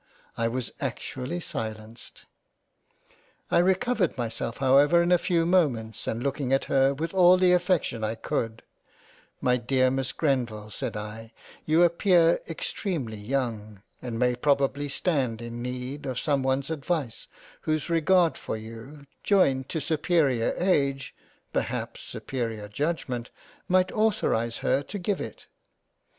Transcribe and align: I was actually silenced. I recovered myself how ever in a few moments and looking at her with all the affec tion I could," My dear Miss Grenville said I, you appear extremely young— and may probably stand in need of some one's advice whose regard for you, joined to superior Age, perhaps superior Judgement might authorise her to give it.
I 0.35 0.47
was 0.47 0.71
actually 0.81 1.39
silenced. 1.41 2.25
I 3.51 3.59
recovered 3.59 4.17
myself 4.17 4.57
how 4.57 4.77
ever 4.79 5.03
in 5.03 5.11
a 5.11 5.19
few 5.19 5.45
moments 5.45 6.07
and 6.07 6.23
looking 6.23 6.51
at 6.51 6.63
her 6.65 6.91
with 6.95 7.13
all 7.13 7.37
the 7.37 7.51
affec 7.51 7.83
tion 7.83 8.03
I 8.03 8.15
could," 8.15 8.63
My 9.41 9.57
dear 9.57 9.91
Miss 9.91 10.11
Grenville 10.11 10.71
said 10.71 10.97
I, 10.97 11.33
you 11.65 11.83
appear 11.83 12.39
extremely 12.49 13.15
young— 13.19 13.83
and 14.01 14.17
may 14.17 14.33
probably 14.35 14.89
stand 14.89 15.39
in 15.39 15.61
need 15.61 16.07
of 16.07 16.19
some 16.19 16.41
one's 16.41 16.71
advice 16.71 17.27
whose 17.61 17.87
regard 17.91 18.39
for 18.39 18.57
you, 18.57 19.05
joined 19.21 19.69
to 19.69 19.79
superior 19.79 20.55
Age, 20.57 21.13
perhaps 21.53 21.99
superior 22.01 22.67
Judgement 22.67 23.29
might 23.67 23.91
authorise 23.91 24.57
her 24.65 24.81
to 24.81 24.97
give 24.97 25.21
it. 25.21 25.45